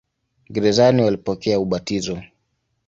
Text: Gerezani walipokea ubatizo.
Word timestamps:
Gerezani 0.49 1.01
walipokea 1.01 1.59
ubatizo. 1.59 2.21